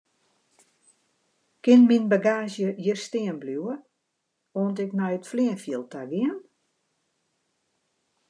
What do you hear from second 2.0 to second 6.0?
bagaazje hjir stean bliuwe oant ik nei it fleanfjild